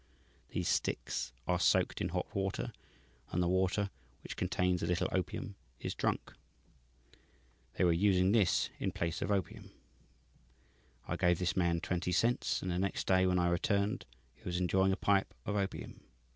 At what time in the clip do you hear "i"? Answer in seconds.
11.07-11.17, 13.37-13.49